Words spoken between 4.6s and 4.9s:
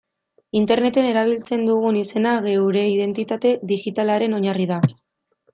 da.